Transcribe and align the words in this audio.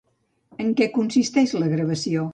En 0.63 0.71
què 0.79 0.87
consisteix 0.95 1.55
la 1.65 1.71
gravació? 1.75 2.29